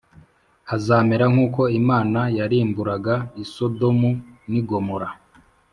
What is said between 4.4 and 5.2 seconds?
n ‘igomora.